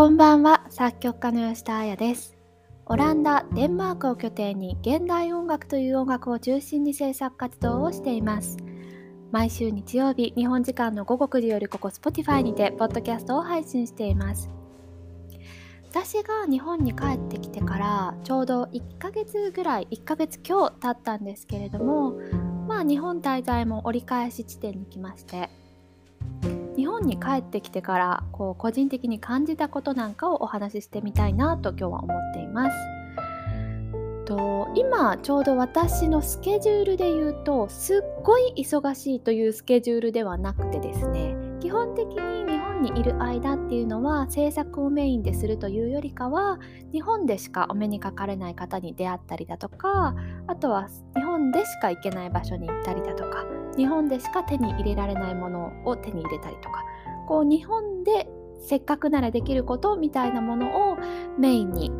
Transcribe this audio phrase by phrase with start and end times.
[0.00, 0.64] こんばんは。
[0.70, 2.34] 作曲家の吉田彩です。
[2.86, 8.56] オランダ、デンマークを拠点に現代音楽という音楽を中心に制作活動をしています。
[9.30, 14.48] 毎週日曜日日本時間の午後9時よりここ Spotify にてポッドキャストを配信しています。
[15.90, 22.14] 私が日本に帰ってきてからちょうど1ヶ月ぐらい1ヶ月今日経ったんですけれども
[22.66, 25.50] まあ日本滞在も折り返し地点に来まして
[26.76, 32.76] 日本に帰ってきてからこう個人的に感じたことなんかをお話ししてみたいなと今日は思っています。
[34.30, 42.09] と今ちょうど私のスケジュールで言うとすっごい忙しいというスケジュールではなくてですね基本的
[42.80, 46.58] にいる間っていうのは制作をメインでするというよりかは
[46.92, 50.14] 日本でしかお目にかかれない方に出会ったりだとか
[50.46, 53.44] あとは日本でしか行けない場所に行ったりだとか
[53.76, 56.84] 日本でしか手に入れられないものを手に入れたりとか
[57.28, 58.28] こう日本で
[58.60, 60.96] せっかくならできることみたいなものを
[61.38, 61.92] メインに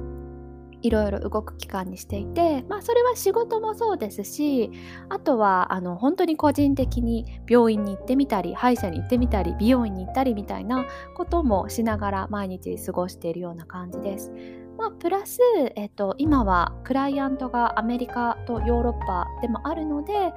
[0.83, 4.71] いろいろ動く期間にしていて、まあ、それは仕事もそうですし
[5.09, 14.33] あとはあの本当に個人的に病院に行ってみたり歯医者に行ってみたり美容院に行ったりみたいなこともしながら毎日過ごしているような感じです。
[14.81, 15.41] まあ、プラス、
[15.77, 20.33] えっと、今はクライアントがアメリカとヨーロッパでもあるので、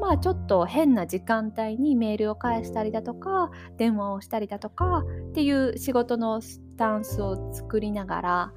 [0.00, 8.52] まあ、ちょっと変な時間帯にメールを返したりだとか電話をしたりだとかっていう仕事のスタンスを作りながら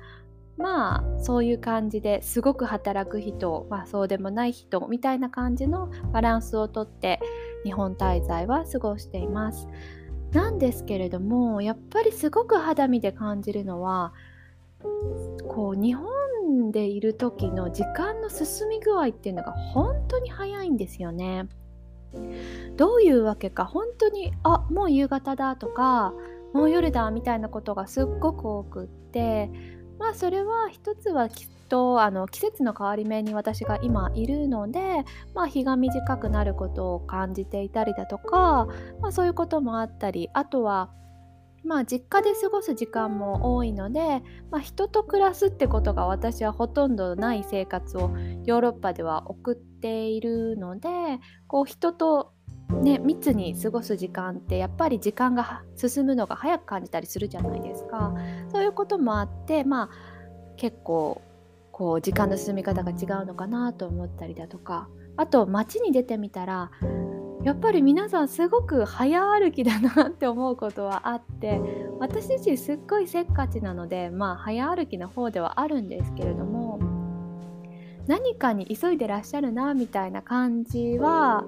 [0.62, 7.20] まあそういう感じですごく働く人、まあ、そうでもない人みたいな感じのバランスをとって
[7.64, 9.68] 日本滞在は過ごしています。
[10.32, 14.14] なんですけれどもやっぱりすごく肌身で感じるのは
[15.48, 21.48] こう日本でいる時の時間の進み具合っていうのが本当に早いんですよね。
[22.76, 26.14] どういうわけか本当にあもう夕方だとか
[26.54, 29.50] もう夜だみたいなことがすっごく多くって
[30.02, 38.68] まあそれは一つはきっとあの季節の変わり目に私が今いるので、まあ、日が短くなることを感じていたりだとか、
[39.00, 40.90] まあ、そういうこともあったりあとは
[41.64, 48.10] まあ実家で過ごす時間も多いので、まあ、人と暮らすってことが私はほとんどない生活を
[48.46, 50.90] ヨーロッパでは送っているので
[51.46, 52.34] こう人と
[52.82, 58.14] ね、密に過ごす時間ってやっぱり時間が進むのが早く感じたりするじゃないですか。
[58.52, 59.90] そういうこともあってまあ
[60.58, 61.22] 結構
[61.72, 64.88] こう時間の進み方が違うのかなと思ったりだとか。
[65.18, 66.72] あと街に出てみたら
[67.44, 71.60] やっぱり皆さんすごく早歩きだなって思うことはあって
[72.00, 76.80] 私自身すっごいせっかちなのでまあ早歩きの方ではあるんですけれども
[78.08, 81.46] 何かに急いでらっしゃるなみたいな感じは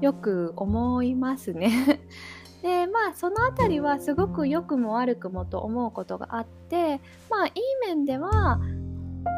[0.00, 2.00] よく思いますね。
[2.62, 7.00] でまあその辺りはすごく良くも悪くもと思うことがあって
[7.30, 7.52] まあいい
[7.86, 8.60] 面では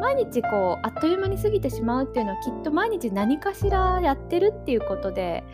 [0.00, 5.44] 毎日こうあっという間に過ぎてしまうっていうのはきっと毎日何かしらやってるっていうことで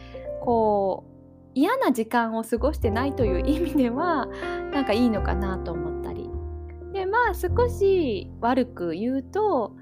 [0.42, 1.16] こう
[1.54, 4.28] 嫌な時間を過ごしてないという意味では
[4.72, 6.30] なんかいいのかなと思ったり
[6.92, 9.72] でまあ少し悪く言うと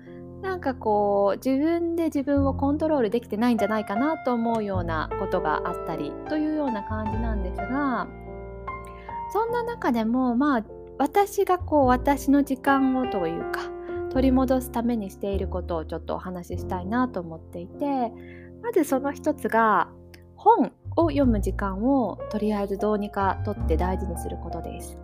[0.44, 8.06] なんかこう自分で自分をコントロールできてないんじゃないかなと思うようなことがあったりというような感じなんですが
[9.32, 10.64] そんな中でもまあ
[10.98, 13.62] 私がこう私の時間をというか
[14.10, 18.12] 取り戻すためにしていることをちょっとお話ししたいなと思っていて
[18.62, 19.88] まずその一つが
[20.36, 25.03] 本を読む時間をとりあえずどうにかとって大事にすることです。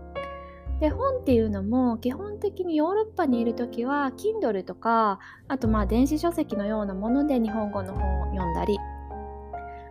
[0.81, 8.79] で本っていうのも基本的にヨーロッパにいる時は Kindle とかあとまあ電子書籍のようなもので日本語の本を読んだり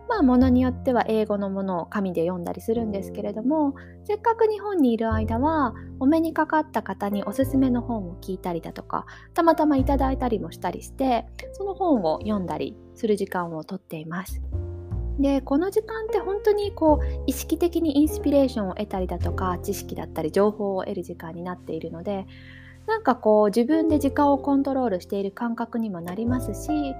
[0.08, 14.42] まあものによっては英語のものを紙で読んだりするんですけれどもせっかく日本にいる間はお目にかかった方におすすめの本を聞いたりだとかたまたまいただいたりもしたりしてその本を読んだりする時間をとっています。
[15.20, 22.26] でこの時間って本当にこう意識的にインスピレーションを得たりだとか知識だったり情報を得る時間になっているので
[22.86, 26.94] なんかこう自分で時間をコントロールしている感覚にもなりますし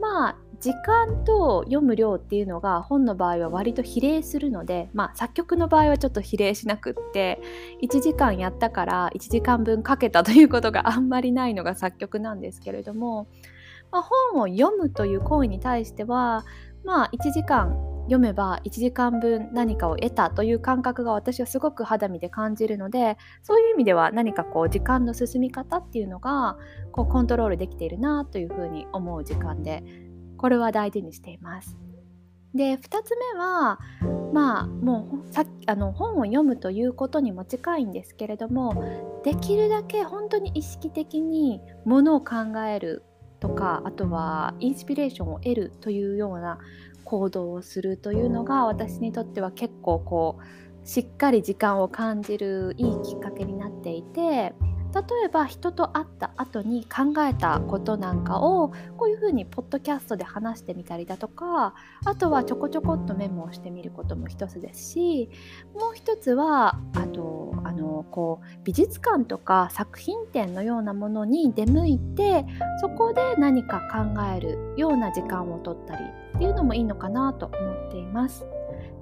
[0.00, 7.40] まあ時間と読む量っていうのが本の場合は割と比例するのでまあ作曲の場合はちょっと比例しなくって
[7.82, 13.26] 1時間やったから1時間分かけたということがあんまりないのが作曲なんですけれども、
[13.90, 14.02] まあ、
[14.32, 16.44] 本を読むという行為に対しては
[16.84, 26.58] まあ1時間読めば1時間分何かを得たという感覚が私はすごく肌身で感じるのでそういう意味では何かこう時間の進み方っていうのが
[26.92, 29.82] こうコントロールできているなというふうに思う時間で
[30.36, 31.78] これは大事にしています。
[32.54, 33.80] で2つ目は
[34.32, 38.84] まあもうさあの本を読むということにも近いんですけれども
[39.24, 43.02] できるだけ本当に意識的にものを考える
[43.44, 46.58] とかあとはインスピレーションを得るというような
[47.04, 54.54] 行動をするというのが私にとっては結構こうしっかり時間を感じるいいきっかけになっていて
[54.94, 61.74] 例えば人と会った後に考えたことなんかをこういうふうにポッドキャストで話してみたりだとか
[62.04, 65.28] あとはちょこちょこっとメモをしてみることも一つですし
[65.74, 72.46] もう一つはあとあのこう美術館とか作品展のようなものに出向いて
[72.80, 76.04] そこで何か考えるような時間を取ったり
[76.36, 78.46] っていうのもいいのかなと思っています。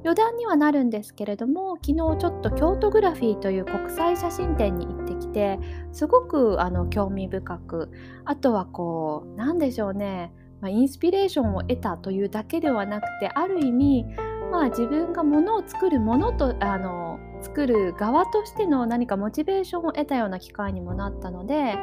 [0.05, 5.59] 余談にはなるんですけれども昨日ちょっと京都グラフィーという国際写真展に行ってきて
[5.93, 7.91] すごくあの興味深く
[8.25, 14.07] あとはこう何でしょうね、まあ、インスピレーションを得たというだけではなくてある意味
[14.51, 17.12] まあ自分がものを作るものとあの
[17.43, 21.77] 作る側としての何かモチベーションを得たような機会にもなったので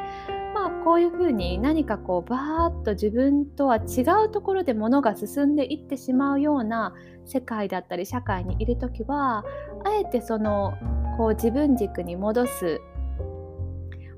[0.54, 6.94] まあこういうふうに何かこうバーッと自分とは違うところで物が進んでいってしまうような
[7.26, 9.44] 世界だったり社会にいる時は
[9.84, 10.74] あえてその
[11.16, 12.80] こう自分軸に戻す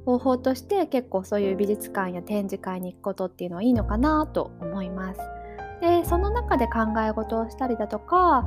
[0.04, 5.20] 方法として結構そういう美術館や展示会に行くことっていうのはいいのかなと思います。
[5.80, 8.44] でその中で考え事をしたりだとか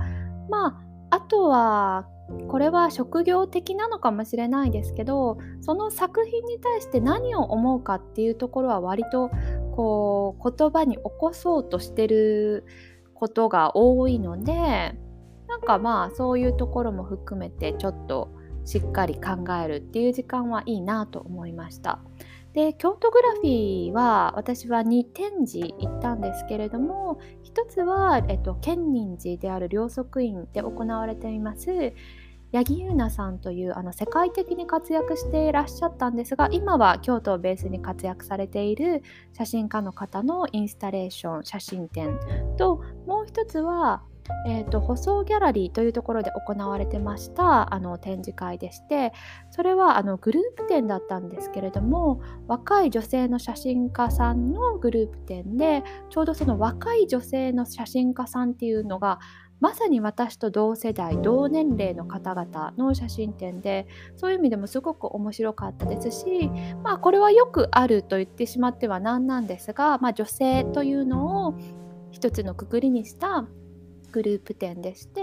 [0.50, 2.08] まああとは
[2.48, 9.30] これは職業的なのかもしれないですけどその作品に対して何を思うかっていうところは割と
[9.76, 12.66] こう言葉に起こそうとしてる
[13.14, 14.96] ことが多いので
[15.48, 18.30] なんかまあそういうところも含めてちょっと
[18.66, 22.00] しっかり考えるっていう時間はいいなと思いました。
[22.54, 27.20] で京都グラフィーは私は2展示行ったんですけれども
[27.56, 31.94] 1つは、えっと、建仁寺である両側院で行われています
[32.52, 39.04] 八木優奈さんというあの世界的に活躍していらっしゃったんですが今は京都をベースに活躍されている
[39.34, 42.18] 写真家の方のインスタレーション写真展
[42.58, 44.04] ともう一つは
[44.48, 49.14] えーと、舗装ギャラリーというところで行われてましたあの展示会でして
[49.52, 59.20] それはあのグループ展だったんですけれども若い女性の写真家さんのグループ展でちょうどその若い女性の写真家さんっていうのが
[59.60, 66.50] まさに私と同世代同年齢の方々の写真展でそういう意味でもすごく面白かったですし、
[66.84, 71.56] まあ、これはよくあると言ってしまってはなんなんですが、まあ、女性というのを
[72.12, 73.48] 一つのくくりにした
[74.16, 75.22] グループ展でして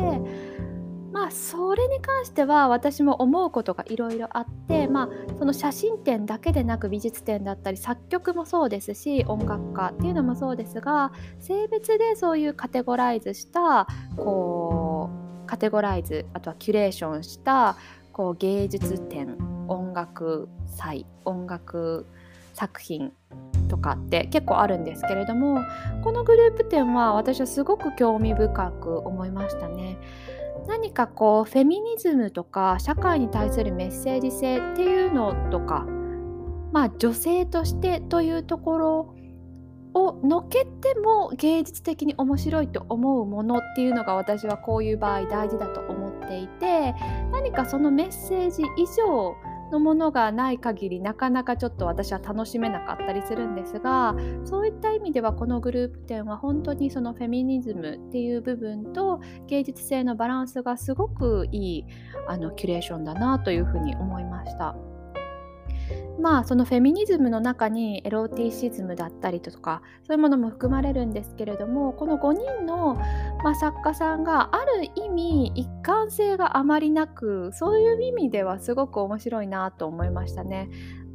[1.13, 5.09] まあそれに関しては私も思うことがいろいろあってまあ
[5.39, 13.87] その写真展だけでなく美術展だったり作曲もそうですし音楽家っていうのもそうですが性別でそういうカテゴライズした
[14.17, 15.11] こ
[15.45, 17.77] うカテゴライズあとはキュレーションした
[18.13, 19.39] こう芸術展
[19.69, 22.07] 音楽祭音楽
[22.53, 23.13] 作品
[23.69, 25.61] とかって結構あるんですけれども
[26.03, 29.97] このグループ展は私はすごく興味深く思いましたね。
[30.69, 35.87] 何かこうフェミニズムとか社会に対するメッセージ性っていうのとか
[36.73, 39.15] まあ女性としてというところ
[39.95, 46.95] をのけても芸術的に面白いと思うものっていうのが私はこういう場合大事だと思っていて
[47.31, 49.35] 何かそのメッセージ以上
[49.73, 54.15] のものがない限りなかなかちょっと私は楽しめなかったりするんですが
[54.45, 61.87] そういった意味ではこのグループ展は本当にそのフェミニズムっていう部分と芸術性のバランスがすごくいい
[62.29, 64.92] あのキュレーションだなというふうに思いました。
[66.21, 72.95] まあそのフェミニズムの中にエロティシズムだったりとかそういうものも含まれるんですけれどもこの5人の、
[73.43, 80.69] まあ、作家さんがある意味一貫性があまりなくそういう意味ではすごく面白いなと思いましたね。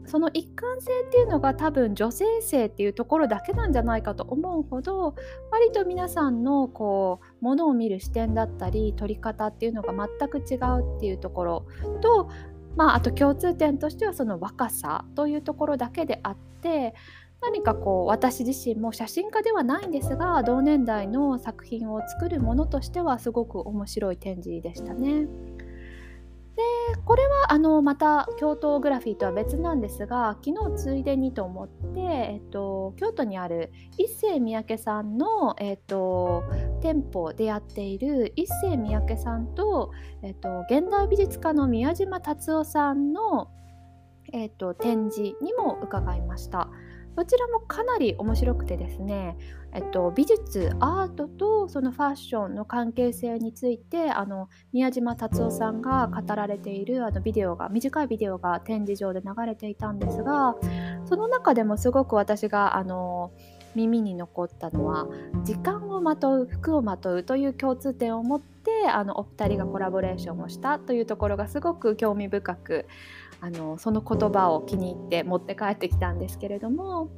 [0.07, 5.15] その一貫性っていうのが多分女性性っていうところだけなんじゃないかと思うほど
[5.51, 11.67] 割と皆さんのこうものを見る視点だったり撮り方っていうのが全く違うっていうところ
[12.01, 12.29] と
[12.77, 16.93] まあ、あと共通点としてはその若さというところだけであって
[17.41, 25.27] 何かこう私自身も写真家ではないんですが同年代の作品を作るものとしてはすごく面白い展示でしたね。
[26.57, 26.63] で
[27.05, 36.43] これはあのまた京都グラフィーとは別なんですが昨日ついでにと思って、えっと、京都にある一世三宅さんの、えっと、
[36.81, 39.91] 店舗でやっている一世三宅さんと、
[40.23, 43.51] えっと、現代美術家の宮島達夫さんの、
[44.33, 46.69] えっと、展示にも伺いました。
[47.17, 49.39] どちらもかなり面白くてですね、
[49.73, 60.57] えっと、美術アートとそのファッションの関係性についてあの宮島達夫さんが語られているあのビデオが短いビデオが展示場で流れていたんですが
[61.05, 63.31] その中でもすごく私があの
[63.77, 65.07] 耳に残ったのは
[65.43, 72.87] 時間をまとう服をまとうという共通点を持ってあのお二人がコラボレーションをしたというところがすごく興味深く
[73.39, 77.09] あのその言葉を気に入って持って帰ってきたんですけれども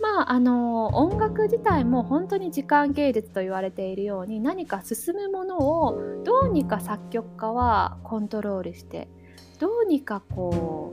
[0.00, 9.08] まああの音楽自体も本当に時間芸術と言われているように何か進むものをどうにか作曲家はコントロールして
[9.58, 10.92] どうにかこ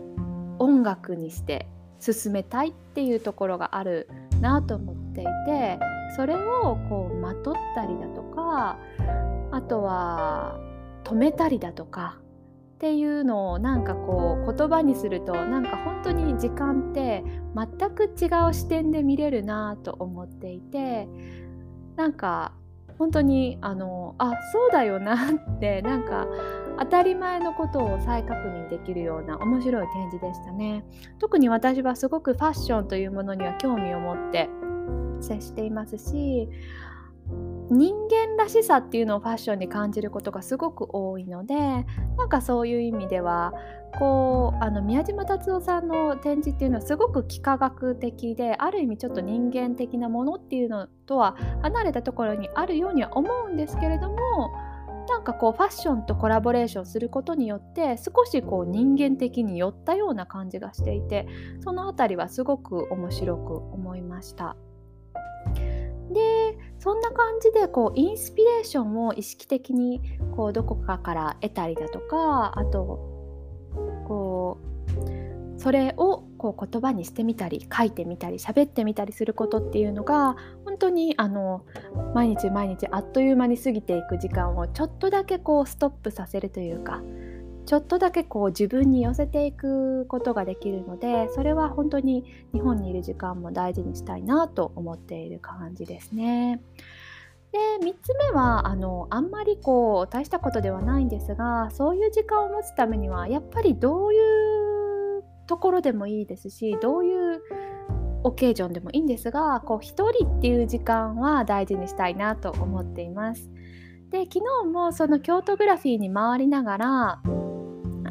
[0.59, 1.67] う音楽にして
[1.99, 5.79] 進めたいっていうところがあるなと思っていて
[6.15, 8.77] それをこうまとったりだとか
[9.51, 10.59] あとは
[11.03, 12.19] 止めたりだとか
[12.75, 17.23] っていうのをなんかこう言葉にするとなんか本当に時間って
[17.55, 21.07] 全く違う視点で見れるなと思っていて
[21.95, 22.53] なんか
[22.97, 26.27] 本当にあのあそうだよなってなんか
[26.79, 30.85] 当たり前のことを再確認できるような面白い展示でしたね。
[31.19, 34.49] 特に私はすごくファッションというものには興味を持って
[35.21, 36.49] 接していますし
[37.69, 41.55] 人間らしさっていうのをファッションに感じることがすごく多いので
[42.17, 43.53] なんかそういう意味では
[43.97, 54.17] こうあの宮島達夫さんの展示っていうのはすごく幾何学的である意味ちょっと人間的なものっていうのとは離れたところにあるようには思うんですけれども
[55.07, 61.27] なんかこうファッションとコラボレーションすることによって少しこう人間的に寄ったような感じがしていて
[61.61, 64.57] その辺りはすごく面白く思いました。
[66.13, 70.01] でそんな感じでこうインスピレーションを意識的に
[70.35, 72.81] こうどこかから得たりだとかあと
[74.07, 81.65] こうそれをこう言葉にしてみたり書いてみたり喋ってみたりすることっていうのが本当にあの
[82.15, 87.03] 毎日毎日あっという間に過ぎていく時間をちょっとだけこうストップさせるというか
[87.71, 96.61] ちょっとだけこう自分に寄せていくことができるのでそれは本当に日本にいる時間も大事にしたいなと思っている感じですね。
[97.53, 104.17] で3つ目はあのあんまりこう大したことではないんですがそういう時間を持つためにはやっぱりどうい
[105.19, 107.41] うところでもいいですしどういう
[108.25, 113.49] オケージョンでもいいんですがこう1人っていう時間は大事にしたいなと思っています。
[114.09, 117.21] で昨日もその京都グラフィーに回りながら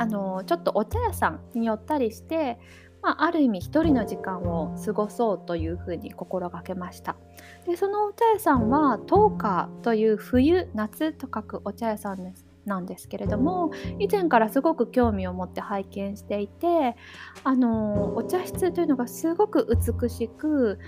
[0.00, 2.58] あのちょっとお茶屋さんに寄ったりして、
[3.02, 7.16] まあ、ある意味一人の時間を過ごそうというふうに心がけました。
[7.66, 16.96] でそのお茶屋さんは東花という冬夏と書くお茶屋さんですなんですけれども以前からすごく興味を持って拝見していて
[17.44, 19.66] あのお茶室というのがすごく
[20.00, 20.78] 美しく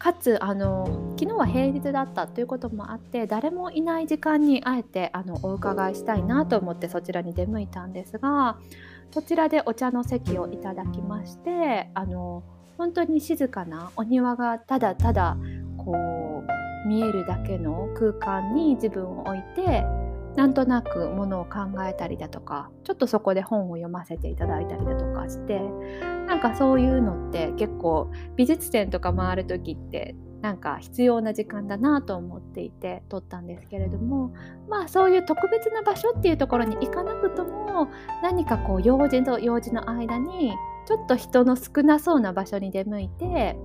[0.00, 8.56] かつあの昨日は平日だったということもあって誰もいない時間にあえてあのお伺いしたいなと思ってそちらに出向いたんですが
[9.12, 12.42] そちらでお茶の席をいただきましてあの
[12.78, 15.36] 本当に静かなお庭がただただ
[15.76, 16.44] こ
[16.84, 19.84] う見えるだけの空間に自分を置いて
[20.36, 25.60] なんとなくものを考えたりだとかちょっとそこで本を読ませていただいたりだとかして
[26.26, 34.32] なんかそういうのって結構美術展とか回る時ってなんか必要な時間だなと思っていて撮ったんですけれども
[34.68, 37.88] まあそういう特別な場所っていうところに行かなくとも
[38.22, 40.54] 何かこう用事と用事の間に
[40.86, 43.56] ちょっと人の少なそうな場所に出向いて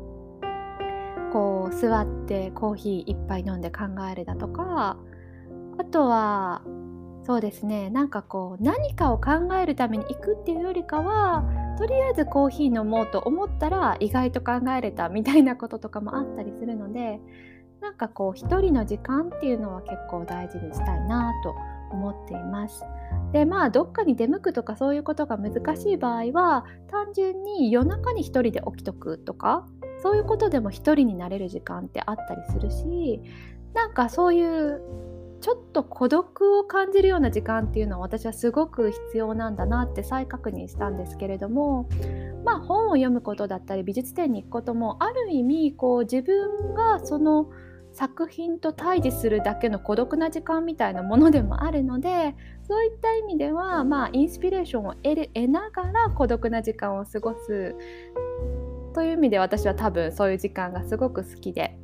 [1.32, 4.98] こう座ってコーヒー一杯飲んで考えるだとか
[5.78, 6.62] あとは
[7.26, 11.44] そうですねなんかこう何かを考えるために行くっていうよりかは
[11.78, 17.20] とりあえずコーヒー飲もうと思ったら意外と考えれたみたいなこととかもあったりするので
[17.82, 21.56] なんかこう一人の時間っていうのは結構大事にしたいなと
[21.92, 22.84] 思っています。
[23.32, 29.68] でまあどっかに出向くとかそういうことが難しい場合は単純に夜中に1人で起きとくとか
[30.02, 33.22] そういうことでも1人になれる時間ってあったりするし
[33.74, 34.82] なんかそういう
[35.46, 41.88] ちょっと孤独を感じるような時間っていうのは私はすごく必要なんだなって再確認したんですけれども
[42.44, 47.52] まあ本を読むことだったり美術展に行くこともある意味こう自分がその
[47.94, 52.36] 作品と対峙するだけの孤独な時間みたいなものでもあるので
[52.68, 57.76] そういった意味ではまあインスピレーションを得る得ながら孤独な時間を過ごす
[58.96, 61.78] という意味で私は多分そういう時間がすごく好きで。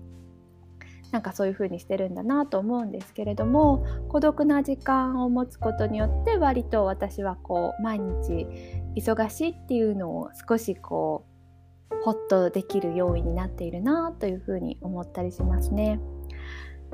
[1.12, 8.48] なんかそういう風にしてるんだなと思うんですけれども孤独な時間を持つことによって割と私はこう毎日
[8.96, 16.00] 忙しいっていうのを少しこうホッとできる要因になっているなというふうに思ったりしますね。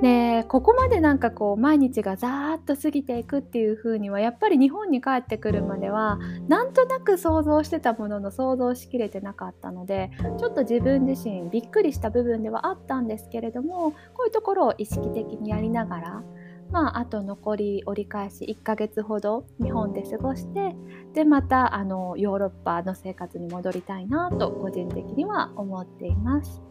[0.02, 16.24] でここまでなんかこう毎日がざーっと過ぎていくっていう風にはやっぱり日本に帰ってくるまではなんとなく想像してたものの想像しきれてなかったのでちょっと自分自身びっくりした部分ではあったんですけれどもこういうところを意識的にやりながら
[16.70, 20.76] まあ、あと残り折り返し1ヶ月ほど日本で過ごして
[21.14, 26.62] でまたあのヨーロッパの生活に戻りたいなと個人的には思っています。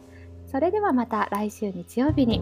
[0.46, 2.40] それではまた来週日曜日に